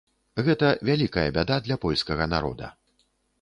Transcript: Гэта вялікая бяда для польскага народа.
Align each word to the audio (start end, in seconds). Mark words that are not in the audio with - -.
Гэта 0.45 0.69
вялікая 0.89 1.25
бяда 1.35 1.59
для 1.67 1.77
польскага 1.85 2.29
народа. 2.33 2.73